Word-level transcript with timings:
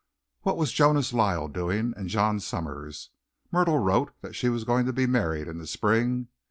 What 0.41 0.57
was 0.57 0.71
Jonas 0.73 1.13
Lyle 1.13 1.47
doing 1.47 1.93
and 1.95 2.09
John 2.09 2.39
Summers? 2.39 3.11
Myrtle 3.51 3.77
wrote 3.77 4.11
that 4.21 4.33
she 4.35 4.49
was 4.49 4.63
going 4.63 4.87
to 4.87 4.93
be 4.93 5.05
married 5.05 5.47
in 5.47 5.59
the 5.59 5.67
spring. 5.67 6.29